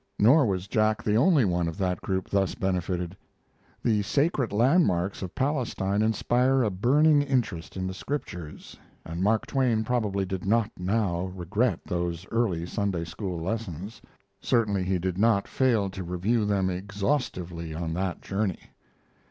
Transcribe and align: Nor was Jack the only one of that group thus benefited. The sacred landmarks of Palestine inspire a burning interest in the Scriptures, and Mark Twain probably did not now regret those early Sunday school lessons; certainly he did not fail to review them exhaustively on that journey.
Nor 0.17 0.47
was 0.47 0.65
Jack 0.65 1.03
the 1.03 1.15
only 1.15 1.45
one 1.45 1.67
of 1.67 1.77
that 1.77 2.01
group 2.01 2.27
thus 2.27 2.55
benefited. 2.55 3.15
The 3.83 4.01
sacred 4.01 4.51
landmarks 4.51 5.21
of 5.21 5.35
Palestine 5.35 6.01
inspire 6.01 6.63
a 6.63 6.71
burning 6.71 7.21
interest 7.21 7.77
in 7.77 7.85
the 7.85 7.93
Scriptures, 7.93 8.75
and 9.05 9.21
Mark 9.21 9.45
Twain 9.45 9.83
probably 9.83 10.25
did 10.25 10.43
not 10.43 10.71
now 10.75 11.25
regret 11.27 11.81
those 11.85 12.25
early 12.31 12.65
Sunday 12.65 13.03
school 13.03 13.39
lessons; 13.43 14.01
certainly 14.41 14.83
he 14.83 14.97
did 14.97 15.19
not 15.19 15.47
fail 15.47 15.87
to 15.91 16.03
review 16.03 16.45
them 16.45 16.71
exhaustively 16.71 17.75
on 17.75 17.93
that 17.93 18.23
journey. 18.23 18.71